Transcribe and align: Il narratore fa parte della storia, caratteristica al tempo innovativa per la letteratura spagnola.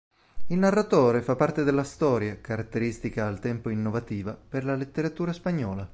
Il 0.47 0.57
narratore 0.57 1.21
fa 1.21 1.35
parte 1.35 1.63
della 1.63 1.83
storia, 1.83 2.41
caratteristica 2.41 3.27
al 3.27 3.39
tempo 3.39 3.69
innovativa 3.69 4.33
per 4.35 4.65
la 4.65 4.73
letteratura 4.73 5.31
spagnola. 5.31 5.87